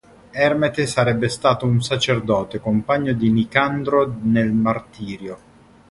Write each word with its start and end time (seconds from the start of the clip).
Ermete 0.31 0.87
sarebbe 0.87 1.29
stato 1.29 1.67
un 1.67 1.79
sacerdote, 1.79 2.57
compagno 2.59 3.13
di 3.13 3.29
Nicandro 3.29 4.11
nel 4.21 4.51
martirio. 4.51 5.37